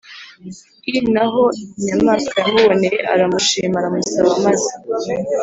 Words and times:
i 0.97 0.99
na 1.13 1.25
ho 1.31 1.41
Nyamwasa 1.85 2.35
yamuboneye 2.45 2.97
aramushima 3.13 3.75
aramusaba. 3.79 4.29
Amaze 4.37 4.71